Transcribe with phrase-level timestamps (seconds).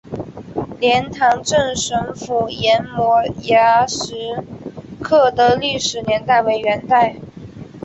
[0.79, 4.43] 莲塘镇神符岩摩崖石
[5.03, 7.17] 刻的历史年代为元代。